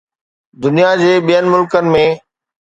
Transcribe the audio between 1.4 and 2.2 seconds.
ملڪن ۾